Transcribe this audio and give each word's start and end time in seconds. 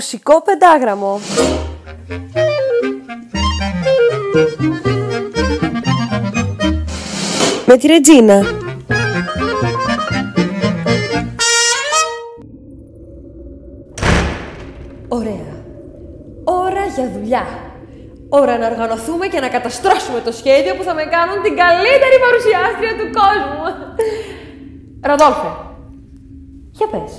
Μουσικό 0.00 0.42
πεντάγραμμο. 0.42 1.20
Με 7.66 7.76
τη 7.76 7.86
Ρετζίνα. 7.86 8.42
Ωραία. 15.08 15.32
Ώρα 16.44 16.84
για 16.94 17.10
δουλειά. 17.14 17.46
Ώρα 18.28 18.58
να 18.58 18.66
οργανωθούμε 18.66 19.26
και 19.26 19.40
να 19.40 19.48
καταστρώσουμε 19.48 20.20
το 20.20 20.32
σχέδιο 20.32 20.74
που 20.74 20.82
θα 20.82 20.94
με 20.94 21.02
κάνουν 21.04 21.42
την 21.42 21.56
καλύτερη 21.56 22.16
παρουσιάστρια 22.24 22.92
του 22.98 23.10
κόσμου. 23.18 23.62
Ροδόλφε, 25.02 25.50
για 26.70 26.86
πες, 26.86 27.12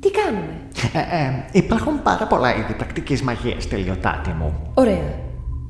τι 0.00 0.10
κάνουμε; 0.10 0.65
Ε, 0.92 0.98
ε, 0.98 1.44
υπάρχουν 1.52 2.02
πάρα 2.02 2.26
πολλά 2.26 2.56
είδη 2.56 2.72
πρακτικής 2.72 3.22
μαγείας, 3.22 3.68
τελειωτάτη 3.68 4.30
μου. 4.30 4.70
Ωραία. 4.74 5.24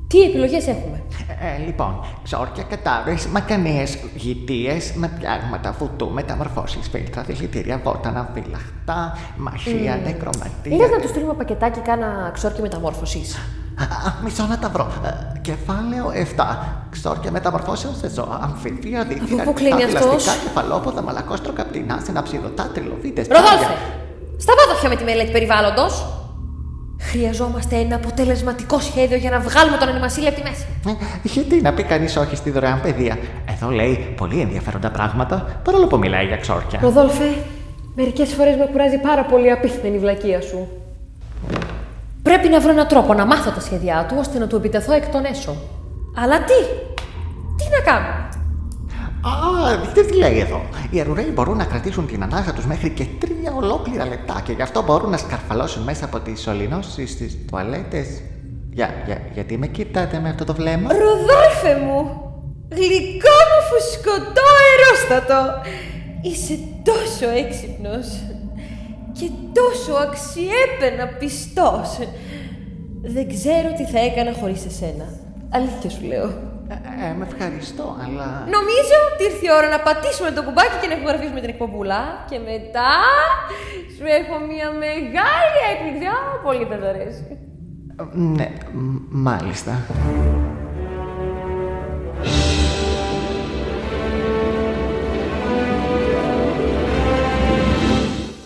Τι 0.07 0.21
επιλογές 0.21 0.67
έχουμε; 0.67 1.03
Ε, 1.41 1.65
λοιπόν, 1.65 2.05
ξόρκια, 2.23 2.63
κατάρες, 2.63 3.27
μακανίες, 3.27 3.97
γητίες, 4.15 4.93
με 4.95 5.11
πιάγματα, 5.19 5.75
βουτού, 5.79 6.09
μεταμορφώσεις, 6.09 6.87
φίλτρα, 6.87 7.21
δηλητήρια, 7.21 7.81
βότανα, 7.83 8.29
φυλαχτά, 8.33 9.17
μαχία, 9.37 9.99
mm. 9.99 10.03
νεκρομαντία... 10.03 10.77
Λες 10.77 10.89
να 10.89 10.99
τους 10.99 11.09
στείλουμε 11.09 11.33
πακετάκι 11.33 11.79
κάνα 11.79 12.31
ξόρκια 12.33 12.61
μεταμόρφωσης. 12.61 13.35
Α, 13.79 14.11
μισό 14.23 14.45
να 14.45 14.57
τα 14.57 14.69
βρω. 14.69 14.87
Ε, 15.05 15.39
κεφάλαιο 15.41 16.11
7. 16.35 16.43
Ξόρκια 16.89 17.31
μεταμορφώσεων 17.31 17.95
σε 17.95 18.09
ζώα, 18.09 18.39
αμφιβία, 18.41 19.03
δίκτυα, 19.03 19.43
πού 19.43 19.53
κλείνει 19.53 19.83
αυτός; 19.83 20.25
κεφαλόποδα, 20.43 21.01
μαλακόστροκα, 21.01 21.65
πτηνά, 21.65 21.99
συναψιδωτά, 22.03 22.69
τριλοβίτες, 22.73 23.27
Ροδόλφε! 23.27 24.05
Σταμάτα 24.37 24.73
πια 24.79 24.89
με 24.89 24.95
τη 24.95 25.03
μελέτη 25.03 25.31
περιβάλλοντος. 25.31 26.05
Χρειαζόμαστε 26.99 27.75
ένα 27.75 27.95
αποτελεσματικό 27.95 28.79
σχέδιο 28.79 29.17
για 29.17 29.29
να 29.29 29.39
βγάλουμε 29.39 29.77
τον 29.77 29.87
ανεμασίλη 29.87 30.27
από 30.27 30.35
τη 30.35 30.41
μέση. 30.41 30.65
Ε, 30.87 30.91
γιατί 31.23 31.61
να 31.61 31.73
πει 31.73 31.83
κανείς 31.83 32.15
όχι 32.15 32.35
στη 32.35 32.49
δωρεάν 32.49 32.81
παιδεία; 32.81 33.17
Εδώ 33.49 33.69
λέει 33.69 34.13
πολύ 34.17 34.41
ενδιαφέροντα 34.41 34.91
πράγματα, 34.91 35.59
παρόλο 35.63 35.87
που 35.87 35.97
μιλάει 35.97 36.25
για 36.25 36.37
ξόρκια. 36.37 36.79
Ροδόλφε, 36.81 37.35
μερικές 37.95 38.33
φορές 38.33 38.55
με 38.55 38.65
κουράζει 38.71 38.97
πάρα 38.97 39.23
πολύ 39.25 39.47
η 39.47 39.51
απίθμενη 39.51 39.99
βλακεία 39.99 40.41
σου. 40.41 40.67
Πρέπει 42.23 42.49
να 42.49 42.59
βρω 42.59 42.71
έναν 42.71 42.87
τρόπο 42.87 43.13
να 43.13 43.25
μάθω 43.25 43.51
τα 43.51 43.59
σχέδιά 43.59 44.05
του 44.09 44.15
ώστε 44.19 44.39
να 44.39 44.47
του 44.47 44.55
επιτεθώ 44.55 44.93
εκ 44.93 45.07
των 45.07 45.25
έσω. 45.25 45.55
Αλλά 46.23 46.37
τι! 46.37 46.59
Τι 47.57 47.65
να 47.71 47.91
κάνω! 47.91 48.26
Α, 49.21 49.77
δείτε 49.85 50.01
τι 50.03 50.17
λέει 50.17 50.39
εδώ. 50.39 50.61
Οι 50.89 50.99
αρουραίοι 50.99 51.31
μπορούν 51.33 51.57
να 51.57 51.65
κρατήσουν 51.65 52.07
την 52.07 52.23
ανάσα 52.23 52.53
τους 52.53 52.65
μέχρι 52.65 52.89
και 52.89 53.05
τρία 53.19 53.53
ολόκληρα 53.55 54.05
λεπτά 54.05 54.41
και 54.45 54.51
γι' 54.51 54.61
αυτό 54.61 54.83
μπορούν 54.83 55.09
να 55.09 55.17
σκαρφαλώσουν 55.17 55.83
μέσα 55.83 56.05
από 56.05 56.19
τις 56.19 56.41
σωληνώσεις 56.41 57.11
στι 57.11 57.45
τουαλέτες. 57.49 58.21
Για, 58.73 58.89
για, 59.05 59.21
γιατί 59.33 59.57
με 59.57 59.67
κοιτάτε 59.67 60.19
με 60.19 60.29
αυτό 60.29 60.43
το 60.43 60.53
βλέμμα; 60.53 60.89
Ροδόλφε 60.93 61.85
μου! 61.85 62.21
Γλυκό 62.69 63.37
μου 63.49 63.61
φουσκωτό 63.69 64.41
αερόστατο! 64.61 65.61
Είσαι 66.21 66.59
τόσο 66.83 67.29
έξυπνος 67.29 68.07
και 69.11 69.29
τόσο 69.53 69.93
αξιέπαινα 69.93 71.07
πιστός. 71.19 71.97
Δεν 73.01 73.27
ξέρω 73.27 73.73
τι 73.77 73.85
θα 73.85 73.99
έκανα 73.99 74.33
χωρίς 74.39 74.65
εσένα. 74.65 75.05
Αλήθεια 75.49 75.89
σου 75.89 76.05
λέω. 76.07 76.46
Ε, 76.69 76.73
ε, 77.05 77.13
με 77.17 77.27
ευχαριστώ, 77.31 77.97
αλλά. 78.03 78.27
Νομίζω 78.57 78.95
ότι 79.07 79.23
ήρθε 79.23 79.45
η 79.49 79.51
ώρα 79.57 79.67
να 79.75 79.79
πατήσουμε 79.79 80.31
το 80.31 80.43
κουμπάκι 80.43 80.75
και 80.81 80.87
να 80.87 80.95
ηχογραφήσουμε 80.97 81.39
την 81.39 81.49
εκπομπούλα. 81.49 82.01
Και 82.29 82.37
μετά 82.39 82.93
σου 83.95 84.05
έχω 84.19 84.35
μια 84.51 84.67
μεγάλη 84.85 85.57
έκπληξη. 85.71 86.05
Α, 86.15 86.17
πολύ 86.43 86.65
θα 86.71 86.77
το 86.81 86.87
αρέσει. 86.93 87.37
Ναι, 88.13 88.49
μάλιστα. 89.09 89.73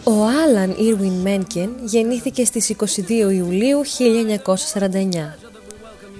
Ο 0.03 0.25
Άλαν 0.43 0.75
Ήρουιν 0.77 1.13
Μένκεν 1.13 1.69
γεννήθηκε 1.83 2.45
στις 2.45 2.75
22 2.77 3.09
Ιουλίου 3.31 3.81
1949. 3.85 5.50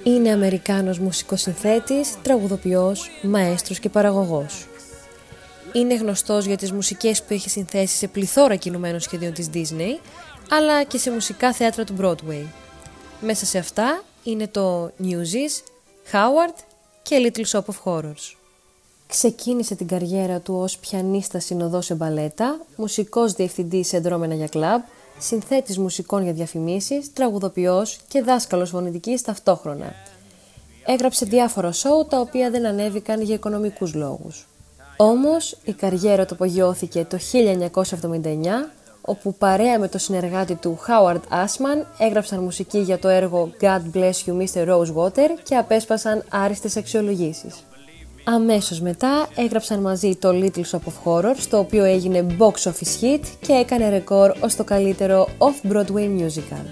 Είναι 0.03 0.31
Αμερικάνος 0.31 0.99
μουσικοσυνθέτης, 0.99 2.13
τραγουδοποιός, 2.21 3.09
μαέστρος 3.21 3.79
και 3.79 3.89
παραγωγός. 3.89 4.67
Είναι 5.73 5.95
γνωστός 5.95 6.45
για 6.45 6.57
τις 6.57 6.71
μουσικές 6.71 7.23
που 7.23 7.33
έχει 7.33 7.49
συνθέσει 7.49 7.97
σε 7.97 8.07
πληθώρα 8.07 8.55
κινουμένων 8.55 8.99
σχεδίων 8.99 9.33
της 9.33 9.49
Disney, 9.53 9.99
αλλά 10.49 10.83
και 10.83 10.97
σε 10.97 11.11
μουσικά 11.11 11.53
θέατρα 11.53 11.83
του 11.83 11.95
Broadway. 12.01 12.45
Μέσα 13.21 13.45
σε 13.45 13.57
αυτά 13.57 14.03
είναι 14.23 14.47
το 14.47 14.91
Newsies, 15.03 15.63
Howard 16.11 16.63
και 17.01 17.31
Little 17.33 17.45
Shop 17.45 17.63
of 17.65 17.75
Horrors. 17.83 18.35
Ξεκίνησε 19.07 19.75
την 19.75 19.87
καριέρα 19.87 20.39
του 20.39 20.55
ως 20.55 20.77
πιανίστα 20.77 21.39
συνοδός 21.39 21.85
σε 21.85 21.95
μπαλέτα, 21.95 22.59
μουσικός 22.75 23.33
διευθυντής 23.33 23.87
σε 23.87 23.99
δρόμενα 23.99 24.35
για 24.35 24.47
κλαμπ, 24.47 24.81
συνθέτης 25.17 25.77
μουσικών 25.77 26.23
για 26.23 26.33
διαφημίσεις, 26.33 27.13
τραγουδοποιός 27.13 27.99
και 28.07 28.21
δάσκαλος 28.21 28.69
φωνητικής 28.69 29.21
ταυτόχρονα. 29.21 29.93
Έγραψε 30.85 31.25
διάφορα 31.25 31.71
σόου 31.71 32.05
τα 32.09 32.19
οποία 32.19 32.49
δεν 32.49 32.65
ανέβηκαν 32.65 33.21
για 33.21 33.35
οικονομικούς 33.35 33.93
λόγους. 33.93 34.47
Όμως 34.97 35.57
η 35.63 35.73
καριέρα 35.73 36.25
του 36.25 36.33
απογειώθηκε 36.33 37.05
το 37.05 37.17
1979 37.17 38.71
όπου 39.01 39.33
παρέα 39.33 39.79
με 39.79 39.87
το 39.87 39.97
συνεργάτη 39.97 40.55
του 40.55 40.79
Howard 40.87 41.21
Asman 41.29 41.85
έγραψαν 41.97 42.39
μουσική 42.39 42.79
για 42.79 42.99
το 42.99 43.07
έργο 43.07 43.51
God 43.61 43.81
Bless 43.93 44.11
You 44.25 44.41
Mr. 44.41 44.67
Rosewater 44.67 45.29
και 45.43 45.55
απέσπασαν 45.55 46.23
άριστες 46.29 46.77
αξιολογήσεις. 46.77 47.63
Αμέσως 48.23 48.81
μετά 48.81 49.27
έγραψαν 49.35 49.81
μαζί 49.81 50.15
το 50.15 50.29
Little 50.29 50.63
Shop 50.71 50.79
of 50.79 50.93
Horror, 51.05 51.33
στο 51.37 51.57
οποίο 51.57 51.83
έγινε 51.83 52.25
box 52.39 52.69
office 52.69 53.03
hit 53.03 53.21
και 53.41 53.53
έκανε 53.53 53.89
ρεκόρ 53.89 54.31
ως 54.39 54.55
το 54.55 54.63
καλύτερο 54.63 55.27
off-Broadway 55.37 56.19
musical. 56.19 56.65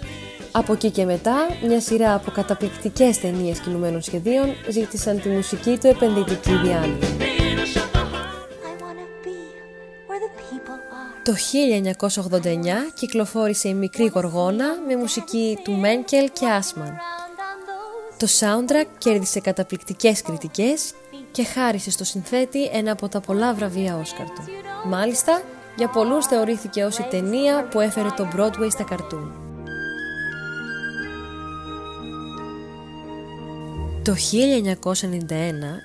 Από 0.52 0.74
εκεί 0.74 0.90
και 0.90 1.06
μετά, 1.06 1.48
μια 1.68 1.82
σειρά 1.82 2.14
από 2.14 2.32
καταπληκτικές 2.32 3.20
ταινίες 3.20 3.60
κινουμένων 3.60 4.02
σχεδίων 4.02 4.46
ζήτησαν 4.70 5.22
τη 5.22 5.30
μουσική 5.30 5.78
του 5.78 5.88
επενδυτική 5.88 6.52
διάνοια. 6.52 7.08
Το 11.24 11.36
1989 11.36 12.94
κυκλοφόρησε 12.94 13.68
η 13.68 13.74
μικρή 13.74 14.12
γοργόνα 14.14 14.66
με 14.88 14.96
μουσική 14.96 15.58
του 15.64 15.72
Μένκελ 15.72 16.30
και 16.34 16.48
Άσμαν. 16.48 16.98
Το 18.18 18.28
soundtrack 18.40 18.88
κέρδισε 18.98 19.40
καταπληκτικές 19.40 20.22
κριτικές 20.22 20.94
και 21.32 21.44
χάρισε 21.44 21.92
στο 21.92 22.04
συνθέτη 22.04 22.66
ένα 22.66 22.92
από 22.92 23.08
τα 23.08 23.20
πολλά 23.20 23.54
βραβεία 23.54 23.98
Όσκαρ 23.98 24.26
του. 24.26 24.44
Μάλιστα, 24.86 25.42
για 25.76 25.90
πολλούς 25.90 26.26
θεωρήθηκε 26.26 26.84
ως 26.84 26.98
η 26.98 27.08
ταινία 27.10 27.68
που 27.68 27.80
έφερε 27.80 28.10
το 28.18 28.28
Broadway 28.36 28.72
στα 28.72 28.84
καρτούν. 28.84 29.50
Το 34.04 34.16
1991 34.16 35.22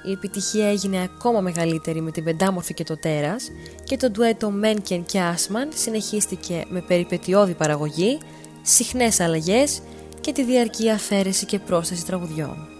η 0.06 0.12
επιτυχία 0.12 0.69
έγινε 0.69 1.03
ακόμα 1.03 1.41
μεγαλύτερη 1.41 2.00
με 2.00 2.11
την 2.11 2.25
πεντάμορφη 2.25 2.75
και 2.75 2.84
το 2.84 2.97
τέρας 2.97 3.50
και 3.84 3.97
το 3.97 4.11
ντουέτο 4.11 4.50
Μένκεν 4.50 5.05
και 5.05 5.21
Άσμαν 5.21 5.69
συνεχίστηκε 5.75 6.65
με 6.69 6.81
περιπετειώδη 6.81 7.55
παραγωγή, 7.55 8.19
συχνές 8.62 9.21
αλλαγές 9.21 9.81
και 10.21 10.32
τη 10.32 10.44
διαρκή 10.44 10.91
αφαίρεση 10.91 11.47
και 11.47 11.59
πρόσθεση 11.59 12.06
τραγουδιών. 12.06 12.74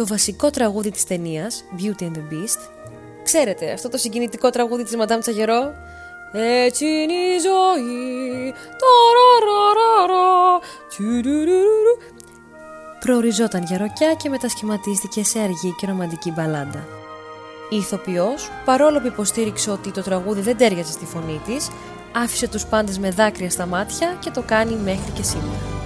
Το 0.00 0.06
βασικό 0.06 0.50
τραγούδι 0.50 0.90
της 0.90 1.04
ταινίας, 1.04 1.64
Beauty 1.78 2.02
and 2.02 2.10
the 2.10 2.32
Beast, 2.32 2.60
ξέρετε 3.22 3.72
αυτό 3.72 3.88
το 3.88 3.96
συγκινητικό 3.96 4.50
τραγούδι 4.50 4.84
της 4.84 4.94
Madame 4.98 5.20
Τσαγερό, 5.20 5.72
έτσι 6.32 6.84
είναι 6.84 7.12
η 7.12 7.38
ζωή, 7.38 8.54
προοριζόταν 13.00 13.62
για 13.62 13.78
ροκιά 13.78 14.14
και 14.14 14.28
μετασχηματίστηκε 14.28 15.24
σε 15.24 15.38
αργή 15.38 15.74
και 15.78 15.86
ρομαντική 15.86 16.30
μπαλάντα. 16.30 16.86
Η 17.70 17.76
ηθοποιός, 17.76 18.50
παρόλο 18.64 19.00
που 19.00 19.06
υποστήριξε 19.06 19.70
ότι 19.70 19.90
το 19.90 20.02
τραγούδι 20.02 20.40
δεν 20.40 20.56
τέριαζε 20.56 20.92
στη 20.92 21.04
φωνή 21.04 21.40
της, 21.46 21.68
άφησε 22.12 22.48
τους 22.48 22.66
πάντες 22.66 22.98
με 22.98 23.10
δάκρυα 23.10 23.50
στα 23.50 23.66
μάτια 23.66 24.16
και 24.20 24.30
το 24.30 24.42
κάνει 24.42 24.74
μέχρι 24.74 25.10
και 25.14 25.22
σήμερα. 25.22 25.79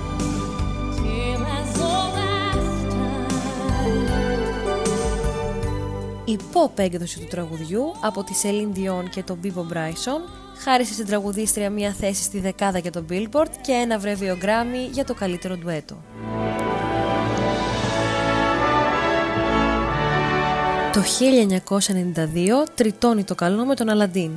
Η 6.26 6.38
pop 6.52 6.78
έκδοση 6.78 7.18
του 7.18 7.26
τραγουδιού 7.26 7.94
από 8.00 8.24
τη 8.24 8.32
Celine 8.42 8.78
Dion 8.78 9.08
και 9.10 9.22
τον 9.22 9.38
Bibo 9.44 9.72
Bryson 9.72 10.20
χάρισε 10.58 10.92
στην 10.92 11.06
τραγουδίστρια 11.06 11.70
μια 11.70 11.92
θέση 11.92 12.22
στη 12.22 12.40
δεκάδα 12.40 12.78
για 12.78 12.90
το 12.90 13.04
Billboard 13.10 13.50
και 13.60 13.72
ένα 13.72 13.98
βραβείο 13.98 14.38
Grammy 14.42 14.90
για 14.92 15.04
το 15.04 15.14
καλύτερο 15.14 15.56
ντουέτο. 15.56 15.96
Το 20.92 21.02
1992 22.64 22.68
τριτώνει 22.74 23.24
το 23.24 23.34
καλό 23.34 23.64
με 23.64 23.74
τον 23.74 23.88
Αλαντίν, 23.88 24.30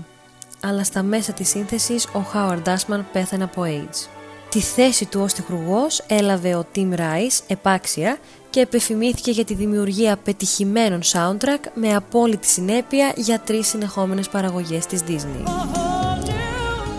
αλλά 0.62 0.84
στα 0.84 1.04
μέσα 1.04 1.34
της 1.34 1.50
σύνθεσης 1.50 2.06
ο 2.06 2.20
Howard 2.34 2.64
Ashman 2.64 3.04
πέθανε 3.12 3.44
από 3.44 3.64
AIDS. 3.66 4.08
Τη 4.50 4.60
θέση 4.60 5.06
του 5.06 5.22
ως 5.22 5.34
τυχουργός 5.34 6.04
έλαβε 6.08 6.56
ο 6.56 6.66
Tim 6.76 6.94
Rice 6.94 7.40
επάξια 7.48 8.18
και 8.58 8.64
επεφημήθηκε 8.64 9.32
για 9.32 9.46
τη 9.46 9.54
δημιουργία 9.54 10.18
πετυχημένων 10.24 11.02
soundtrack 11.04 11.60
με 11.74 11.96
απόλυτη 11.96 12.48
συνέπεια 12.48 13.14
για 13.16 13.40
τρεις 13.40 13.68
συνεχόμενες 13.68 14.30
παραγωγές 14.30 14.86
της 14.86 15.02
Disney. 15.08 15.50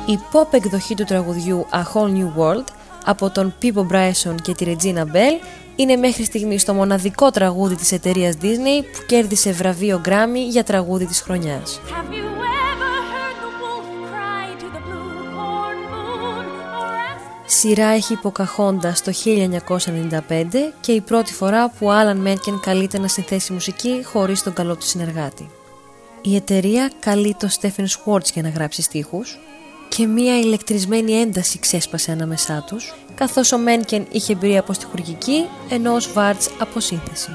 Η 0.07 0.19
pop 0.33 0.53
εκδοχή 0.53 0.95
του 0.95 1.05
τραγουδιού 1.05 1.67
A 1.73 1.77
Whole 1.77 2.13
New 2.13 2.43
World 2.43 2.65
από 3.05 3.31
τον 3.31 3.55
Πίπο 3.59 3.87
Bryson 3.93 4.35
και 4.43 4.55
τη 4.55 4.65
Regina 4.69 5.03
Bell 5.03 5.45
είναι 5.77 5.97
μέχρι 5.97 6.25
στιγμής 6.25 6.65
το 6.65 6.75
μοναδικό 6.75 7.31
τραγούδι 7.31 7.75
της 7.75 7.93
εταιρείας 7.93 8.35
Disney 8.43 8.85
που 8.93 9.05
κέρδισε 9.07 9.53
βραβείο 9.53 10.01
Grammy 10.05 10.51
για 10.51 10.65
τραγούδι 10.65 11.07
της 11.07 11.21
χρονιάς. 11.21 11.81
Σειρά 17.51 17.87
έχει 17.87 18.13
υποκαχώντα 18.13 18.95
το 19.05 19.13
1995 19.25 20.21
και 20.81 20.93
η 20.93 21.01
πρώτη 21.01 21.33
φορά 21.33 21.71
που 21.71 21.87
ο 21.87 21.91
Άλαν 21.91 22.17
Μέρκεν 22.17 22.61
καλείται 22.61 22.99
να 22.99 23.09
συνθέσει 23.09 23.53
μουσική 23.53 24.03
χωρίς 24.05 24.43
τον 24.43 24.53
καλό 24.53 24.77
του 24.77 24.87
συνεργάτη. 24.87 25.51
Η 26.23 26.37
εταιρεία 26.37 26.91
καλεί 27.01 27.37
το 27.39 27.49
Στέφεν 27.49 27.87
Σουόρτς 27.87 28.31
για 28.31 28.43
να 28.43 28.49
γράψει 28.49 28.83
στίχους 28.83 29.39
και 29.89 30.07
μία 30.07 30.39
ηλεκτρισμένη 30.39 31.13
ένταση 31.13 31.59
ξέσπασε 31.59 32.13
ανάμεσά 32.13 32.65
τους 32.67 32.95
καθώς 33.15 33.53
ο 33.53 33.59
Μένκεν 33.59 34.07
είχε 34.11 34.35
μπει 34.35 34.59
από 34.59 34.73
στιχουργική 34.73 35.45
ενώ 35.69 35.95
ο 35.95 36.01
Σβάρτς 36.01 36.51
από 36.59 36.81
σύνθεση. 36.81 37.31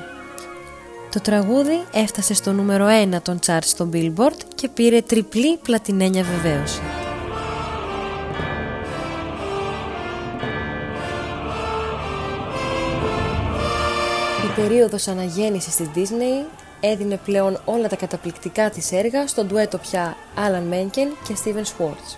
Το 1.12 1.22
τραγούδι 1.22 1.84
έφτασε 1.94 2.34
στο 2.34 2.52
νούμερο 2.52 2.88
1 3.16 3.22
των 3.22 3.40
charts 3.46 3.64
στο 3.64 3.90
Billboard 3.94 4.38
και 4.56 4.70
πήρε 4.70 5.02
τριπλή 5.02 5.58
πλατινένια 5.58 6.24
βεβαίωση. 6.24 6.82
Περίοδος 14.56 15.08
αναγέννησης 15.08 15.76
της 15.76 15.88
Disney 15.96 16.46
έδινε 16.80 17.18
πλέον 17.18 17.62
όλα 17.66 17.88
τα 17.88 17.96
καταπληκτικά 17.96 18.70
της 18.70 18.92
έργα 18.92 19.28
στον 19.28 19.48
ντουέτο 19.48 19.78
πια 19.78 20.18
Alan 20.36 20.74
Menken 20.74 21.08
και 21.28 21.38
Steven 21.44 21.64
Schwartz. 21.64 22.18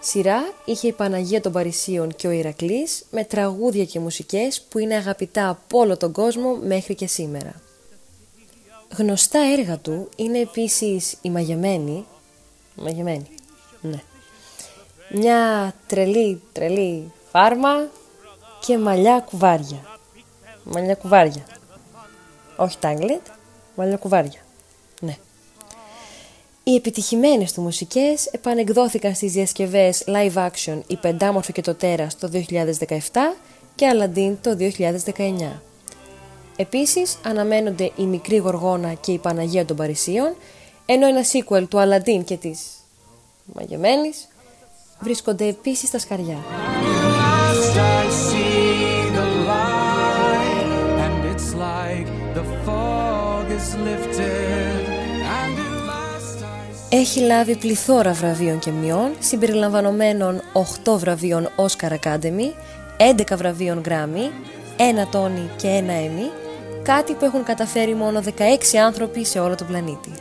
Σειρά 0.00 0.52
είχε 0.64 0.88
η 0.88 0.92
Παναγία 0.92 1.40
των 1.40 1.52
Παρισίων 1.52 2.14
και 2.16 2.26
ο 2.26 2.30
Ηρακλής 2.30 3.04
με 3.10 3.24
τραγούδια 3.24 3.84
και 3.84 3.98
μουσικές 3.98 4.60
που 4.60 4.78
είναι 4.78 4.94
αγαπητά 4.94 5.48
από 5.48 5.78
όλο 5.78 5.96
τον 5.96 6.12
κόσμο 6.12 6.54
μέχρι 6.54 6.94
και 6.94 7.06
σήμερα. 7.06 7.54
Γνωστά 8.96 9.40
έργα 9.58 9.78
του 9.78 10.08
είναι 10.16 10.38
επίσης 10.38 11.16
η 11.22 11.30
Μαγεμένη, 11.30 12.06
Μαγεμένη, 12.74 13.26
ναι, 13.80 14.00
μια 15.10 15.74
τρελή 15.86 16.42
τρελή 16.52 17.12
φάρμα 17.30 17.88
και 18.66 18.78
μαλλιά 18.78 19.18
κουβάρια. 19.18 19.97
Μαλλιά 20.70 20.94
κουβάρια. 20.94 21.42
Όχι 22.56 22.78
τάγκλετ, 22.78 23.26
μαλλιά 23.76 23.96
κουβάρια. 23.96 24.40
Ναι. 25.00 25.16
Οι 26.62 26.74
επιτυχημένες 26.74 27.52
του 27.52 27.60
μουσικές 27.60 28.26
επανεκδόθηκαν 28.26 29.14
στις 29.14 29.32
διασκευές 29.32 30.04
live 30.06 30.34
action 30.34 30.80
«Η 30.86 30.96
Πεντάμορφη 30.96 31.52
και 31.52 31.60
το 31.60 31.74
Τέρας» 31.74 32.18
το 32.18 32.30
2017 32.32 33.36
και 33.74 33.86
«Αλαντίν» 33.86 34.38
το 34.40 34.56
2019. 34.56 35.62
Επίσης 36.56 37.18
αναμένονται 37.24 37.90
«Η 37.96 38.02
Μικρή 38.02 38.36
Γοργόνα» 38.36 38.92
και 38.94 39.12
«Η 39.12 39.18
Παναγία 39.18 39.64
των 39.64 39.76
Παρισίων», 39.76 40.34
ενώ 40.86 41.06
ένα 41.06 41.20
sequel 41.22 41.68
του 41.68 41.80
«Αλαντίν» 41.80 42.24
και 42.24 42.36
της 42.36 42.60
«Μαγεμένης» 43.44 44.28
βρίσκονται 45.00 45.46
επίσης 45.46 45.88
στα 45.88 45.98
σκαριά. 45.98 46.38
Έχει 56.90 57.20
λάβει 57.20 57.56
πληθώρα 57.56 58.12
βραβείων 58.12 58.58
και 58.58 58.70
μειών, 58.70 59.10
συμπεριλαμβανομένων 59.18 60.42
8 60.84 60.98
βραβείων 60.98 61.48
Oscar 61.56 61.90
Academy, 61.90 62.52
11 63.16 63.36
βραβείων 63.36 63.82
Grammy, 63.88 64.30
ένα 64.76 65.08
Tony 65.12 65.48
και 65.56 65.68
ένα 65.68 65.92
Emmy, 65.92 66.30
κάτι 66.82 67.12
που 67.12 67.24
έχουν 67.24 67.44
καταφέρει 67.44 67.94
μόνο 67.94 68.22
16 68.38 68.76
άνθρωποι 68.76 69.24
σε 69.24 69.38
όλο 69.38 69.54
τον 69.54 69.66
πλανήτη. 69.66 70.12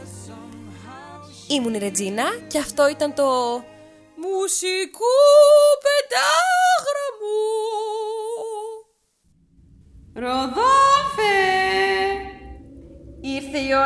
Ήμουν 1.47 1.73
η 1.73 1.77
Ρετζίνα 1.77 2.23
και 2.47 2.57
αυτό 2.57 2.89
ήταν 2.89 3.13
το 3.13 3.23
μουσικού 4.15 5.15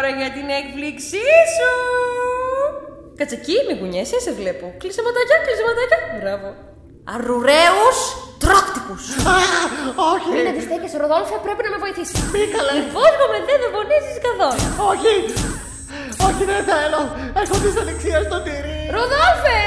Ήρθε 0.01 0.13
η 0.13 0.17
ώρα 0.17 0.21
για 0.21 0.31
την 0.37 0.47
έκπληξή 0.59 1.27
σου! 1.55 1.71
Κάτσε 3.17 3.35
εκεί, 3.39 3.55
μη 3.67 3.73
κουνιέσαι, 3.79 4.17
σε 4.25 4.31
βλέπω. 4.39 4.65
Κλείσε 4.81 5.01
ματάκια, 5.05 5.37
κλείσε 5.45 5.63
ματάκια. 5.69 5.99
Μπράβο. 6.19 6.47
Αρουραίους 7.13 7.97
τράκτικους. 8.43 9.03
Όχι. 10.13 10.29
Μην 10.35 10.47
αντιστέκεσαι, 10.51 10.97
Ροδόλφε, 11.03 11.35
πρέπει 11.45 11.61
να 11.65 11.69
με 11.73 11.77
βοηθήσεις. 11.83 12.19
Μη 12.33 12.43
καλέ. 12.55 12.73
Φόβομαι, 12.95 13.37
δεν 13.47 13.57
με 13.63 13.67
πονίζεις 13.75 14.17
καθόλου. 14.27 14.63
Όχι. 14.91 15.13
Όχι, 16.27 16.43
δεν 16.51 16.61
θέλω. 16.69 17.01
Έχω 17.41 17.55
δυσανεξία 17.63 18.19
στο 18.27 18.37
τυρί. 18.45 18.79
Ροδόλφε! 18.95 19.59